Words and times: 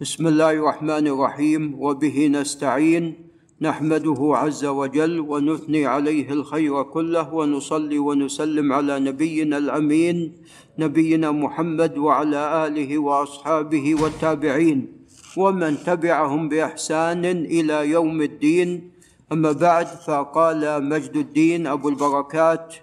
بسم 0.00 0.26
الله 0.26 0.50
الرحمن 0.50 1.06
الرحيم 1.06 1.76
وبه 1.78 2.26
نستعين 2.26 3.14
نحمده 3.60 4.18
عز 4.20 4.64
وجل 4.64 5.20
ونثني 5.20 5.86
عليه 5.86 6.32
الخير 6.32 6.82
كله 6.82 7.34
ونصلي 7.34 7.98
ونسلم 7.98 8.72
على 8.72 8.98
نبينا 8.98 9.58
الامين 9.58 10.32
نبينا 10.78 11.30
محمد 11.30 11.98
وعلى 11.98 12.66
اله 12.66 12.98
واصحابه 12.98 14.02
والتابعين 14.02 15.06
ومن 15.36 15.78
تبعهم 15.86 16.48
باحسان 16.48 17.24
إلى 17.24 17.90
يوم 17.90 18.22
الدين 18.22 18.90
اما 19.32 19.52
بعد 19.52 19.86
فقال 19.86 20.88
مجد 20.88 21.16
الدين 21.16 21.66
ابو 21.66 21.88
البركات 21.88 22.74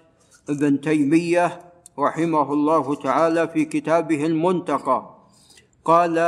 ابن 0.48 0.80
تيميه 0.80 1.60
رحمه 1.98 2.52
الله 2.52 2.94
تعالى 2.94 3.48
في 3.48 3.64
كتابه 3.64 4.26
المنتقى 4.26 5.16
قال 5.84 6.18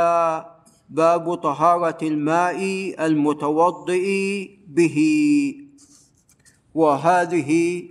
باب 0.89 1.35
طهارة 1.35 1.97
الماء 2.01 2.59
المتوضئ 3.05 4.07
به. 4.67 4.97
وهذه 6.75 7.83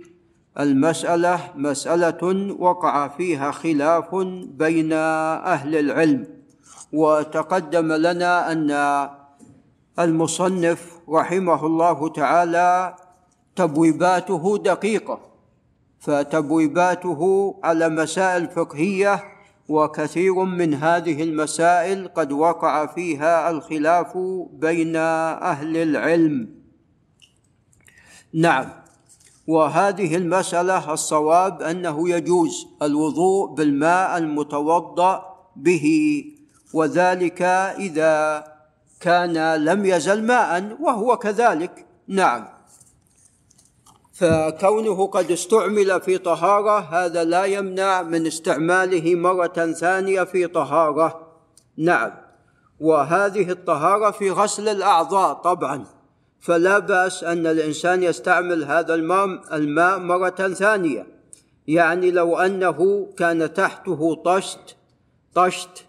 المسألة 0.59 1.39
مسألة 1.55 2.55
وقع 2.59 3.07
فيها 3.07 3.51
خلاف 3.51 4.15
بين 4.45 4.93
أهل 4.93 5.75
العلم 5.75 6.27
وتقدم 6.93 7.93
لنا 7.93 8.51
أن 8.51 8.71
المصنف 9.99 10.99
رحمه 11.09 11.65
الله 11.65 12.09
تعالى 12.09 12.95
تبويباته 13.55 14.57
دقيقة 14.57 15.19
فتبويباته 15.99 17.21
على 17.63 17.89
مسائل 17.89 18.47
فقهية 18.47 19.23
وكثير 19.69 20.33
من 20.33 20.73
هذه 20.73 21.23
المسائل 21.23 22.07
قد 22.07 22.31
وقع 22.31 22.85
فيها 22.85 23.49
الخلاف 23.49 24.17
بين 24.53 24.95
أهل 24.95 25.77
العلم. 25.77 26.49
نعم 28.33 28.69
وهذه 29.47 30.15
المسألة 30.15 30.93
الصواب 30.93 31.61
أنه 31.61 32.09
يجوز 32.09 32.67
الوضوء 32.81 33.53
بالماء 33.53 34.17
المتوضأ 34.17 35.35
به 35.55 35.85
وذلك 36.73 37.41
إذا 37.79 38.43
كان 38.99 39.55
لم 39.55 39.85
يزل 39.85 40.23
ماء 40.23 40.77
وهو 40.81 41.17
كذلك. 41.17 41.85
نعم. 42.07 42.54
فكونه 44.15 45.07
قد 45.07 45.31
استعمل 45.31 46.01
في 46.01 46.17
طهارة 46.17 46.79
هذا 46.79 47.23
لا 47.23 47.45
يمنع 47.45 48.01
من 48.01 48.27
استعماله 48.27 49.15
مرة 49.15 49.71
ثانية 49.71 50.23
في 50.23 50.47
طهارة. 50.47 51.27
نعم. 51.77 52.11
وهذه 52.79 53.51
الطهارة 53.51 54.11
في 54.11 54.31
غسل 54.31 54.69
الأعضاء 54.69 55.33
طبعا. 55.33 55.85
فلا 56.39 56.79
بأس 56.79 57.23
أن 57.23 57.47
الإنسان 57.47 58.03
يستعمل 58.03 58.63
هذا 58.63 58.93
الماء 58.93 59.55
الماء 59.55 59.99
مرة 59.99 60.53
ثانية. 60.53 61.07
يعني 61.67 62.11
لو 62.11 62.37
أنه 62.37 63.07
كان 63.17 63.53
تحته 63.53 64.15
طشت 64.15 64.75
طشت 65.33 65.85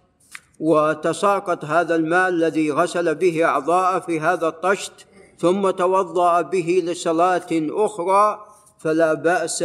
وتساقط 0.61 1.65
هذا 1.65 1.95
الماء 1.95 2.29
الذي 2.29 2.71
غسل 2.73 3.15
به 3.15 3.45
اعضاء 3.45 4.01
في 4.01 4.21
هذا 4.21 4.49
الطشت 4.49 5.07
ثم 5.39 5.71
توضأ 5.71 6.41
به 6.41 6.83
لصلاة 6.85 7.49
أخرى 7.53 8.47
فلا 8.79 9.15
بأس 9.15 9.63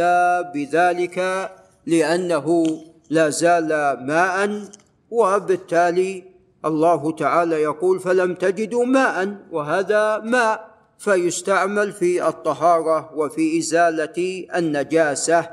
بذلك 0.54 1.50
لأنه 1.86 2.66
لا 3.10 3.28
زال 3.30 3.68
ماء 4.06 4.62
وبالتالي 5.10 6.24
الله 6.64 7.12
تعالى 7.12 7.62
يقول 7.62 8.00
فلم 8.00 8.34
تجدوا 8.34 8.84
ماء 8.84 9.36
وهذا 9.52 10.18
ماء 10.18 10.72
فيستعمل 10.98 11.92
في 11.92 12.28
الطهارة 12.28 13.10
وفي 13.14 13.58
إزالة 13.58 14.46
النجاسة. 14.54 15.50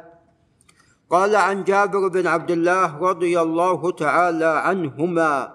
قال 1.09 1.35
عن 1.35 1.63
جابر 1.63 2.07
بن 2.07 2.27
عبد 2.27 2.51
الله 2.51 2.97
رضي 2.97 3.41
الله 3.41 3.91
تعالى 3.91 4.45
عنهما 4.45 5.53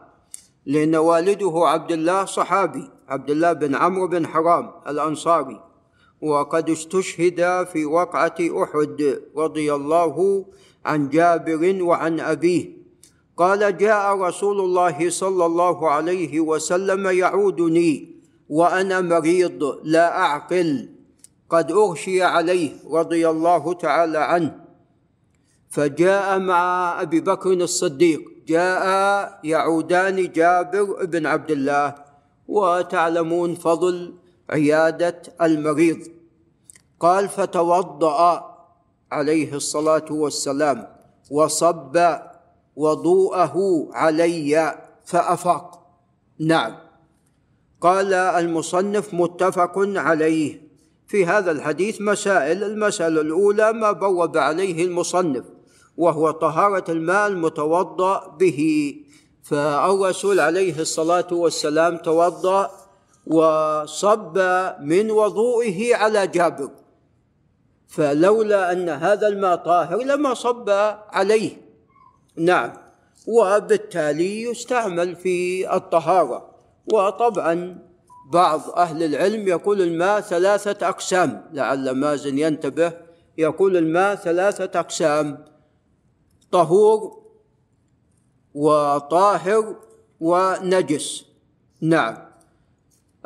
لأن 0.67 0.97
والده 0.97 1.53
عبد 1.57 1.93
الله 1.93 2.25
صحابي 2.25 2.94
عبد 3.09 3.31
الله 3.31 3.53
بن 3.53 3.75
عمرو 3.75 4.07
بن 4.09 4.27
حرام 4.27 4.71
الأنصاري 4.89 5.61
وقد 6.23 6.71
استشهد 6.71 7.67
في 7.73 7.85
وقعة 7.85 8.37
أحد 8.41 9.21
رضي 9.37 9.75
الله 9.75 10.45
عن 10.85 11.09
جابر 11.09 11.83
وعن 11.83 12.21
أبيه. 12.21 12.85
قال 13.37 13.77
جاء 13.77 14.17
رسول 14.19 14.61
الله 14.61 15.11
صلى 15.11 15.47
الله 15.47 15.91
عليه 15.91 16.41
وسلم 16.41 17.07
يعودني 17.07 18.15
وأنا 18.49 19.01
مريض 19.01 19.81
لا 19.85 20.19
أعقل 20.19 20.89
قد 21.51 21.73
أغشي 21.73 22.23
عليه 22.23 22.71
رضي 22.91 23.29
الله 23.29 23.73
تعالى 23.73 24.19
عنه. 24.19 24.65
فجاء 25.71 26.39
مع 26.39 26.63
أبي 27.03 27.21
بكر 27.21 27.53
الصديق 27.53 28.21
جاء 28.47 28.85
يعودان 29.45 30.33
جابر 30.33 31.05
بن 31.05 31.27
عبد 31.27 31.51
الله 31.51 32.04
وتعلمون 32.49 33.55
فضل 33.55 34.15
عيادة 34.51 35.23
المريض. 35.43 35.99
قال 37.01 37.29
فتوضأ 37.29 38.55
عليه 39.13 39.55
الصلاة 39.55 40.05
والسلام 40.11 40.89
وصب 41.31 41.99
وضوءه 42.77 43.89
علي 43.93 44.79
فأفاق. 45.05 45.87
نعم. 46.39 46.75
قال 47.81 48.15
المصنف 48.15 49.15
متفق 49.15 49.73
عليه. 49.77 50.65
في 51.07 51.27
هذا 51.27 51.51
الحديث 51.51 52.01
مسائل 52.01 52.65
المسألة 52.65 53.21
الأولى 53.21 53.73
ما 53.73 53.93
بوب 53.93 54.37
عليه 54.37 54.85
المصنف 54.85 55.45
وهو 55.97 56.31
طهارة 56.31 56.85
الماء 56.89 57.27
المتوضا 57.27 58.29
به. 58.29 58.95
فالرسول 59.45 60.41
عليه 60.41 60.81
الصلاة 60.81 61.27
والسلام 61.33 61.97
توضأ 61.97 62.71
وصب 63.27 64.39
من 64.81 65.11
وضوئه 65.11 65.97
على 65.97 66.27
جابر. 66.27 66.71
فلولا 67.89 68.73
أن 68.73 68.89
هذا 68.89 69.29
الماء 69.29 69.57
طاهر 69.57 70.03
لما 70.03 70.35
صب 70.35 70.71
عليه. 71.09 71.57
نعم. 72.37 72.73
وبالتالي 73.27 74.43
يستعمل 74.43 75.17
في 75.17 75.75
الطهارة. 75.77 76.51
وطبعا 76.93 77.79
بعض 78.33 78.71
أهل 78.71 79.03
العلم 79.03 79.49
يقول 79.49 79.83
الماء 79.83 80.21
ثلاثة 80.21 80.89
أقسام. 80.89 81.45
لعل 81.53 81.91
مازن 81.91 82.39
ينتبه 82.39 82.93
يقول 83.39 83.77
الماء 83.77 84.15
ثلاثة 84.15 84.81
أقسام. 84.81 85.45
طهور 86.53 87.24
وطاهر 88.55 89.77
ونجس. 90.21 91.25
نعم. 91.81 92.17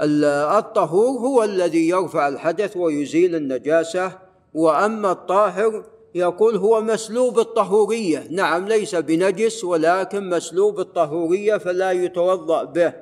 الطهور 0.01 1.19
هو 1.19 1.45
الذي 1.45 1.89
يرفع 1.89 2.29
الحدث 2.29 2.77
ويزيل 2.77 3.35
النجاسة 3.35 4.19
وأما 4.55 5.13
الطاهر 5.13 5.85
يقول 6.15 6.57
هو 6.57 6.81
مسلوب 6.81 7.39
الطهورية. 7.39 8.27
نعم 8.31 8.69
ليس 8.69 8.95
بنجس 8.95 9.65
ولكن 9.65 10.31
مسلوب 10.31 10.81
الطهورية 10.81 11.57
فلا 11.57 11.93
يتوضأ 11.93 12.65
به. 12.65 12.93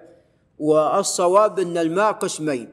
والصواب 0.58 1.58
أن 1.58 1.78
الماء 1.78 2.12
قسمين 2.12 2.68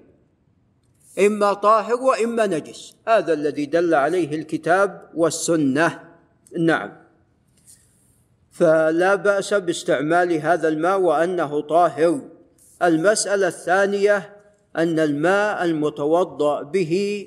إما 1.20 1.54
طاهر 1.54 1.96
وإما 1.96 2.46
نجس. 2.46 2.96
هذا 3.08 3.34
الذي 3.34 3.66
دل 3.66 3.94
عليه 3.94 4.36
الكتاب 4.36 5.10
والسنة. 5.16 6.00
نعم. 6.60 7.03
فلا 8.54 9.16
بأس 9.16 9.54
باستعمال 9.54 10.34
هذا 10.34 10.68
الماء 10.68 11.00
وأنه 11.00 11.62
طاهر. 11.62 12.22
المسألة 12.84 13.48
الثانية 13.48 14.38
أن 14.76 15.00
الماء 15.00 15.64
المتوضأ 15.64 16.62
به 16.62 17.26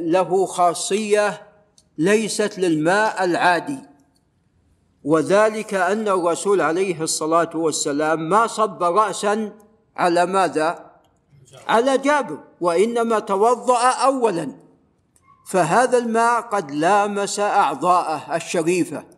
له 0.00 0.46
خاصية 0.46 1.46
ليست 1.98 2.58
للماء 2.58 3.24
العادي 3.24 3.78
وذلك 5.04 5.74
أن 5.74 6.08
الرسول 6.08 6.60
عليه 6.60 7.02
الصلاة 7.02 7.50
والسلام 7.54 8.28
ما 8.28 8.46
صب 8.46 8.82
راسا 8.82 9.52
على 9.96 10.26
ماذا؟ 10.26 10.92
على 11.68 11.98
جابر 11.98 12.38
وإنما 12.60 13.18
توضأ 13.18 13.88
اولا. 13.88 14.52
فهذا 15.46 15.98
الماء 15.98 16.40
قد 16.40 16.70
لامس 16.70 17.40
أعضاءه 17.40 18.36
الشريفة. 18.36 19.11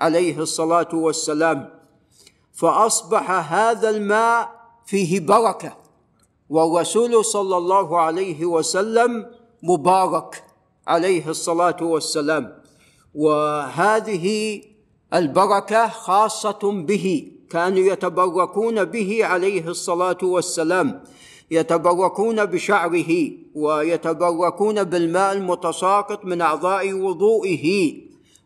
عليه 0.00 0.38
الصلاة 0.38 0.88
والسلام. 0.92 1.70
فأصبح 2.52 3.52
هذا 3.52 3.90
الماء 3.90 4.60
فيه 4.86 5.20
بركة. 5.20 5.76
والرسول 6.50 7.24
صلى 7.24 7.56
الله 7.56 8.00
عليه 8.00 8.44
وسلم 8.44 9.26
مبارك 9.62 10.44
عليه 10.86 11.28
الصلاة 11.28 11.76
والسلام. 11.82 12.62
وهذه 13.14 14.60
البركة 15.14 15.88
خاصة 15.88 16.58
به 16.62 17.32
كانوا 17.50 17.78
يتبركون 17.78 18.84
به 18.84 19.24
عليه 19.24 19.68
الصلاة 19.68 20.18
والسلام. 20.22 21.04
يتبركون 21.50 22.44
بشعره 22.44 23.30
ويتبركون 23.54 24.84
بالماء 24.84 25.32
المتساقط 25.32 26.24
من 26.24 26.40
أعضاء 26.40 26.92
وضوئه. 26.92 27.94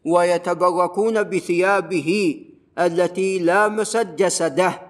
ويتبركون 0.04 1.22
بثيابه 1.22 2.40
التي 2.78 3.38
لامست 3.38 4.06
جسده 4.18 4.80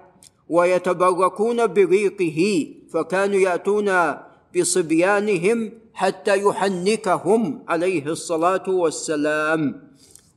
ويتبركون 0.49 1.67
بريقه 1.67 2.67
فكانوا 2.93 3.39
يأتون 3.39 4.15
بصبيانهم 4.57 5.71
حتى 5.93 6.41
يحنكهم 6.41 7.63
عليه 7.67 8.05
الصلاة 8.05 8.63
والسلام. 8.69 9.89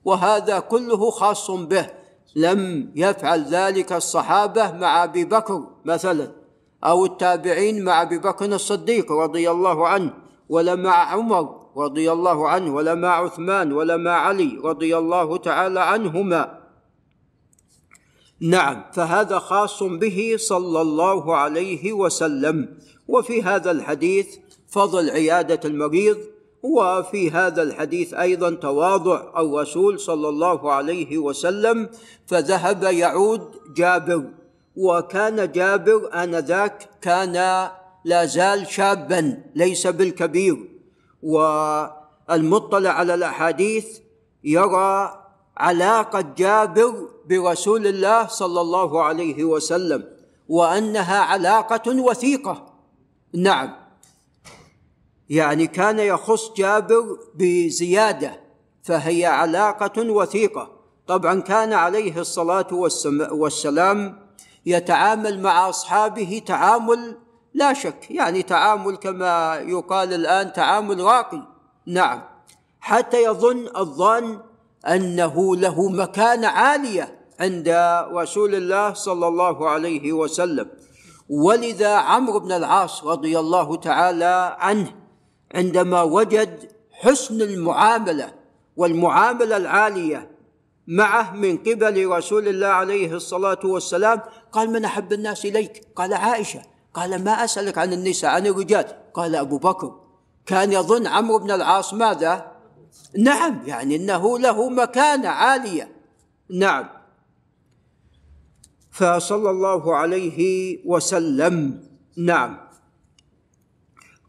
وهذا 0.05 0.59
كله 0.59 1.11
خاص 1.11 1.51
به 1.51 1.87
لم 2.37 2.91
يفعل 2.97 3.45
ذلك 3.45 3.93
الصحابة 3.93 4.73
مع 4.73 5.05
أبي 5.05 5.25
بكر 5.25 5.63
مثلا 5.85 6.33
أو 6.85 7.05
التابعين 7.05 7.85
مع 7.85 8.03
أبي 8.03 8.19
بكر 8.19 8.45
الصديق 8.45 9.13
رضي 9.13 9.51
الله 9.51 9.89
عنه. 9.89 10.28
ولا 10.49 10.75
مع 10.75 11.13
عمر 11.13 11.69
رضي 11.77 12.13
الله 12.13 12.49
عنه 12.49 12.75
ولا 12.75 12.95
مع 12.95 13.25
عثمان 13.25 13.73
ولا 13.73 13.97
مع 13.97 14.11
علي 14.11 14.59
رضي 14.65 14.97
الله 14.97 15.37
تعالى 15.37 15.81
عنهما. 15.81 16.59
نعم 18.41 18.85
فهذا 18.93 19.39
خاص 19.39 19.83
به 19.83 20.35
صلى 20.39 20.81
الله 20.81 21.37
عليه 21.37 21.93
وسلم. 21.93 22.79
وفي 23.09 23.43
هذا 23.43 23.71
الحديث 23.71 24.37
فضل 24.69 25.11
عيادة 25.11 25.61
المريض 25.65 26.19
وفي 26.63 27.31
هذا 27.31 27.63
الحديث 27.63 28.15
أيضا 28.15 28.51
تواضع 28.51 29.23
الرسول 29.37 30.01
صلى 30.01 30.29
الله 30.29 30.73
عليه 30.73 31.19
وسلم. 31.19 31.89
فذهب 32.27 32.83
يعود 32.83 33.51
جابر 33.77 34.25
وكان 34.77 35.53
جابر 35.53 36.11
آنذاك 36.15 36.89
كان 37.03 37.69
لا 38.09 38.25
زال 38.27 38.67
شابا 38.67 39.43
ليس 39.55 39.87
بالكبير. 39.87 40.57
والمطلع 41.23 42.91
على 42.91 43.15
الأحاديث 43.15 43.99
يرى 44.45 45.25
علاقة 45.57 46.21
جابر 46.21 47.09
برسول 47.27 47.87
الله 47.87 48.27
صلى 48.27 48.61
الله 48.61 49.03
عليه 49.03 49.45
وسلم 49.45 50.05
وأنها 50.49 51.19
علاقة 51.19 52.03
وثيقة. 52.03 52.75
نعم. 53.35 53.75
يعني 55.31 55.67
كان 55.67 55.99
يخص 55.99 56.53
جابر 56.57 57.19
بزيادة 57.35 58.41
فهي 58.83 59.27
علاقة 59.27 60.11
وثيقة. 60.11 60.71
طبعا 61.07 61.41
كان 61.41 61.73
عليه 61.73 62.21
الصلاة 62.21 62.69
والسلام 63.33 64.29
يتعامل 64.67 65.41
مع 65.41 65.69
أصحابه 65.69 66.43
تعامل 66.47 67.28
لا 67.59 67.73
شك 67.73 68.11
يعني 68.11 68.43
تعامل 68.43 68.97
كما 68.97 69.57
يقال 69.57 70.15
الآن 70.15 70.53
تعامل 70.53 71.01
راقي. 71.01 71.43
نعم 71.87 72.23
حتى 72.81 73.25
يظن 73.25 73.69
الظن 73.77 74.41
أنه 74.87 75.57
له 75.57 75.89
مكانة 75.89 76.49
عالية 76.49 77.19
عند 77.41 77.69
رسول 78.13 78.55
الله 78.55 78.95
صلى 78.95 79.29
الله 79.29 79.69
عليه 79.69 80.13
وسلم. 80.13 80.67
ولذا 81.29 81.95
عمرو 81.95 82.41
بن 82.41 82.53
العاص 82.53 83.05
رضي 83.05 83.39
الله 83.39 83.77
تعالى 83.77 84.57
عنه 84.59 84.95
عندما 85.55 86.03
وجد 86.03 86.73
حسن 86.93 87.43
المعاملة 87.43 88.35
والمعاملة 88.77 89.57
العالية 89.57 90.31
معه 90.87 91.33
من 91.33 91.57
قبل 91.57 92.09
رسول 92.09 92.49
الله 92.49 92.67
عليه 92.67 93.15
الصلاة 93.15 93.59
والسلام 93.65 94.21
قال 94.53 94.71
من 94.71 94.85
أحب 94.85 95.13
الناس 95.13 95.45
إليك؟ 95.45 95.83
قال 95.97 96.15
عائشة. 96.15 96.63
قال 96.99 97.25
ما 97.25 97.45
أسألك 97.45 97.79
عن 97.79 97.93
النساء 97.93 98.31
عن 98.31 98.47
الرجال 98.47 98.85
قال 99.15 99.37
أبو 99.37 99.59
بكر 99.59 100.01
كان 100.47 100.73
يظن 100.73 101.07
عمرو 101.07 101.39
بن 101.39 101.51
العاص 101.51 101.95
ماذا؟ 101.95 102.53
نعم 103.19 103.63
يعني 103.67 103.97
إنه 103.97 104.39
له 104.39 104.69
مكانة 104.69 105.29
عالية. 105.29 105.93
نعم. 106.51 106.89
فصلى 108.91 109.51
الله 109.51 109.97
عليه 109.97 110.79
وسلم. 110.87 111.85
نعم. 112.17 112.59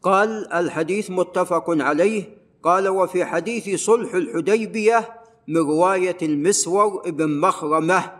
قال 0.03 0.53
الحديث 0.53 1.11
متفق 1.11 1.65
عليه. 1.69 2.37
قال 2.63 2.87
وفي 2.87 3.25
حديث 3.25 3.83
صلح 3.85 4.13
الحديبية 4.13 5.21
من 5.47 5.57
رواية 5.57 6.17
المسور 6.21 7.09
بن 7.11 7.39
مخرمة 7.39 8.11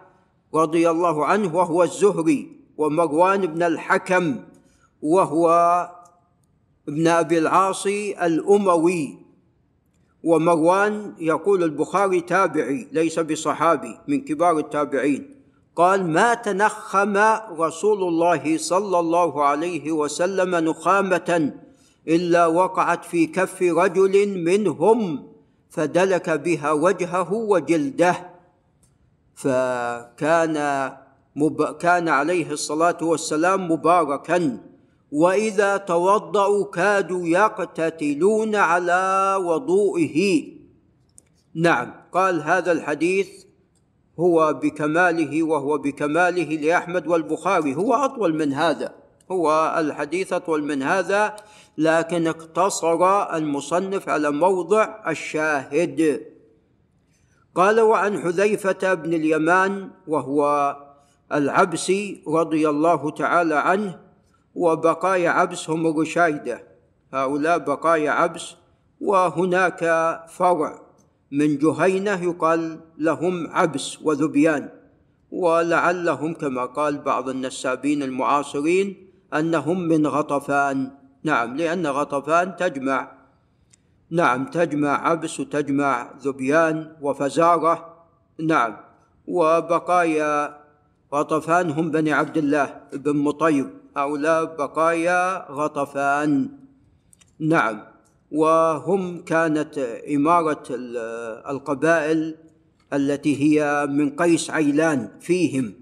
رضي 0.54 0.90
الله 0.90 1.26
عنه 1.26 1.56
وهو 1.56 1.84
الزهري. 1.84 2.59
ومروان 2.80 3.42
بن 3.46 3.64
الحكم 3.64 4.36
وهو 5.02 5.46
ابن 6.88 7.08
أبي 7.08 7.38
العاص 7.38 7.86
الأموي. 8.24 9.18
ومروان 10.24 11.14
يقول 11.20 11.64
البخاري 11.64 12.22
تابعي 12.22 12.88
ليس 12.92 13.20
بصحابي 13.20 13.98
من 14.08 14.22
كبار 14.22 14.58
التابعين. 14.58 15.36
قال 15.76 16.08
ما 16.08 16.34
تنخم 16.34 17.18
رسول 17.60 18.04
الله 18.04 18.58
صلى 18.58 19.00
الله 19.00 19.44
عليه 19.44 19.92
وسلم 19.92 20.56
نخامة 20.56 21.54
إلا 22.08 22.46
وقعت 22.46 23.06
في 23.06 23.28
كف 23.28 23.62
رجل 23.62 24.44
منهم 24.44 25.28
فدلك 25.70 26.30
بها 26.30 26.72
وجهه 26.72 27.34
وجلده. 27.34 28.30
فكان 29.36 30.56
مب... 31.40 31.78
كان 31.78 32.10
عليه 32.10 32.52
الصلاة 32.52 32.98
والسلام 33.02 33.72
مباركا. 33.72 34.58
وإذا 35.12 35.78
توضأوا 35.78 36.66
كادوا 36.66 37.28
يقتتلون 37.28 38.56
على 38.56 39.36
وضوئه. 39.42 40.44
نعم 41.56 41.94
قال 42.12 42.42
هذا 42.42 42.72
الحديث 42.72 43.30
هو 44.20 44.54
بكماله 44.54 45.44
وهو 45.44 45.78
بكماله 45.78 46.50
لأحمد 46.56 47.08
والبخاري. 47.08 47.76
هو 47.76 47.94
أطول 47.94 48.36
من 48.36 48.54
هذا 48.54 48.96
هو 49.32 49.76
الحديث 49.78 50.34
أطول 50.34 50.64
من 50.64 50.84
هذا 50.84 51.36
لكن 51.78 52.28
اقتصر 52.28 53.02
المصنف 53.36 54.10
على 54.10 54.32
موضع 54.32 54.96
الشاهد. 55.08 56.22
قال 57.56 57.80
وعن 57.80 58.20
حذيفة 58.20 58.94
بن 58.94 59.14
اليمان 59.14 59.90
وهو 60.08 60.76
العبسي 61.34 62.24
رضي 62.28 62.70
الله 62.70 63.12
تعالى 63.12 63.56
عنه 63.56 64.00
وبقايا 64.56 65.30
عبس 65.30 65.70
هم 65.70 65.88
الرشايده 65.88 66.64
هؤلاء 67.14 67.58
بقايا 67.58 68.12
عبس 68.12 68.56
وهناك 69.02 69.80
فرع 70.30 70.82
من 71.32 71.58
جهينة 71.58 72.24
يقال 72.24 72.80
لهم 72.98 73.48
عبس 73.52 74.02
وذبيان. 74.02 74.70
ولعلهم 75.32 76.34
كما 76.34 76.66
قال 76.66 76.98
بعض 76.98 77.30
النسابين 77.30 78.04
المعاصرين 78.04 79.10
أنهم 79.34 79.82
من 79.82 80.08
غطفان. 80.08 80.92
نعم 81.24 81.58
لأن 81.58 81.88
غطفان 81.88 82.56
تجمع. 82.56 83.12
نعم 84.12 84.46
تجمع 84.46 85.10
عبس 85.10 85.40
وتجمع 85.40 86.12
ذبيان 86.22 86.96
وفزارة. 87.02 88.06
نعم 88.40 88.78
وبقايا 89.28 90.60
غطفان 91.14 91.70
هم 91.70 91.92
بني 91.92 92.14
عبد 92.14 92.38
الله 92.38 92.82
بن 92.94 93.18
مطيب. 93.18 93.70
هؤلاء 93.98 94.46
بقايا 94.46 95.52
غطفان. 95.52 96.50
نعم. 97.40 97.82
وهم 98.32 99.22
كانت 99.22 99.78
إمارة 100.16 100.64
القبائل 101.50 102.36
التي 102.94 103.34
هي 103.44 103.88
من 103.90 104.16
قيس 104.16 104.50
عيلان 104.50 105.10
فيهم. 105.20 105.74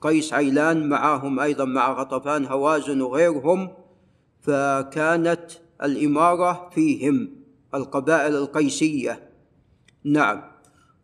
قيس 0.00 0.34
عيلان 0.34 0.88
معهم 0.88 1.40
أيضا 1.40 1.64
مع 1.64 1.92
غطفان 1.92 2.46
هوازن 2.46 3.00
وغيرهم 3.00 3.68
فكانت 4.40 5.50
الإمارة 5.82 6.70
فيهم 6.74 7.30
القبائل 7.74 8.36
القيسية. 8.36 9.30
نعم. 10.04 10.49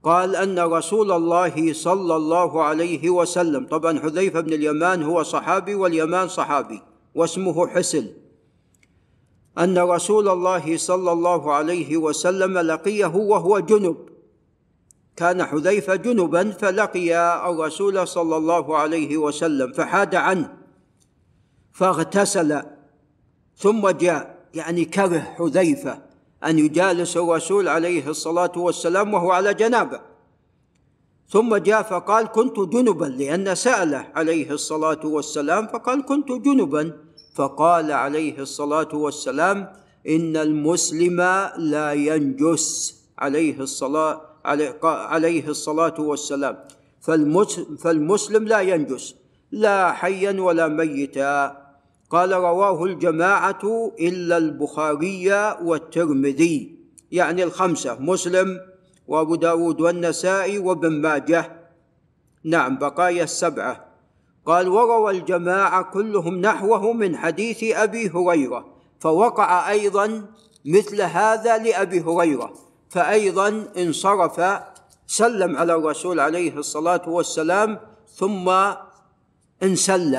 قال 0.06 0.36
أن 0.36 0.58
رسول 0.58 1.12
الله 1.12 1.72
صلى 1.72 2.16
الله 2.16 2.62
عليه 2.62 3.10
وسلم 3.10 3.66
طبعا 3.66 3.98
حذيفة 3.98 4.40
بن 4.40 4.52
اليمان 4.52 5.02
هو 5.02 5.22
صحابي 5.22 5.74
واليمان 5.74 6.28
صحابي 6.28 6.82
واسمه 7.14 7.66
حسل 7.66 8.12
أن 9.58 9.78
رسول 9.78 10.28
الله 10.28 10.76
صلى 10.76 11.12
الله 11.12 11.52
عليه 11.52 11.96
وسلم 11.96 12.58
لقيه 12.58 13.16
وهو 13.16 13.58
جنب. 13.58 13.96
كان 15.16 15.44
حذيفة 15.44 15.96
جنبا 15.96 16.50
فلقي 16.50 17.16
الرسول 17.50 18.08
صلى 18.08 18.36
الله 18.36 18.76
عليه 18.76 19.16
وسلم 19.16 19.72
فحاد 19.72 20.14
عنه 20.14 20.56
فاغتسل 21.72 22.62
ثم 23.56 23.88
جاء 23.88 24.46
يعني 24.54 24.84
كره 24.84 25.18
حذيفة. 25.18 26.05
أن 26.44 26.58
يجالس 26.58 27.16
الرسول 27.16 27.68
عليه 27.68 28.08
الصلاة 28.08 28.52
والسلام 28.56 29.14
وهو 29.14 29.30
على 29.30 29.54
جنابه. 29.54 30.00
ثم 31.28 31.56
جاء 31.56 31.82
فقال 31.82 32.26
كنت 32.26 32.60
جنبا 32.60 33.04
لأن 33.04 33.54
سأله 33.54 34.12
عليه 34.14 34.50
الصلاة 34.50 35.06
والسلام. 35.06 35.66
فقال 35.66 36.04
كنت 36.04 36.32
جنبا. 36.32 36.92
فقال 37.34 37.92
عليه 37.92 38.38
الصلاة 38.38 38.94
والسلام 38.94 39.72
إن 40.08 40.36
المسلم 40.36 41.20
لا 41.56 41.92
ينجس 41.92 42.96
عليه 43.18 43.60
الصلاة 43.60 44.20
عليه 44.84 45.48
الصلاة 45.48 45.94
والسلام. 45.98 46.56
فالمسلم 47.78 48.44
لا 48.44 48.60
ينجس 48.60 49.14
لا 49.52 49.92
حيا 49.92 50.40
ولا 50.40 50.68
ميتا. 50.68 51.65
قال 52.10 52.32
رواه 52.32 52.84
الجماعة 52.84 53.92
إلا 54.00 54.36
البخاري 54.36 55.56
والترمذي 55.62 56.78
يعني 57.12 57.44
الخمسة 57.44 57.96
مسلم 58.00 58.60
وأبو 59.08 59.34
داود 59.34 59.80
والنسائي 59.80 60.58
وابن 60.58 60.92
ماجه. 60.92 61.60
نعم 62.44 62.78
بقايا 62.78 63.24
السبعة. 63.24 63.86
قال 64.46 64.68
وروى 64.68 65.18
الجماعة 65.18 65.82
كلهم 65.82 66.40
نحوه 66.40 66.92
من 66.92 67.16
حديث 67.16 67.64
أبي 67.64 68.10
هريرة 68.10 68.66
فوقع 69.00 69.70
أيضا 69.70 70.26
مثل 70.64 71.02
هذا 71.02 71.58
لأبي 71.58 72.00
هريرة 72.00 72.52
فأيضا 72.88 73.64
انصرف 73.76 74.60
سلم 75.06 75.56
على 75.56 75.74
الرسول 75.74 76.20
عليه 76.20 76.58
الصلاة 76.58 77.08
والسلام 77.08 77.80
ثم 78.14 78.52
انسل 79.62 80.18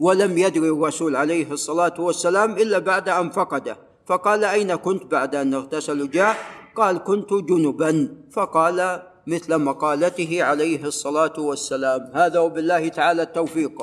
ولم 0.00 0.38
يدري 0.38 0.68
الرسول 0.68 1.16
عليه 1.16 1.52
الصلاة 1.52 1.94
والسلام 1.98 2.52
إلا 2.52 2.78
بعد 2.78 3.08
أن 3.08 3.30
فقده. 3.30 3.76
فقال 4.06 4.44
أين 4.44 4.74
كنت 4.74 5.04
بعد 5.04 5.34
أن 5.34 5.54
اغتسل 5.54 6.10
جاء؟ 6.10 6.36
قال 6.76 7.04
كنت 7.04 7.32
جنبا. 7.32 8.08
فقال 8.32 9.02
مثل 9.26 9.58
مقالته 9.58 10.42
عليه 10.42 10.84
الصلاة 10.84 11.32
والسلام. 11.38 12.10
هذا 12.14 12.38
وبالله 12.38 12.88
تعالى 12.88 13.22
التوفيق. 13.22 13.82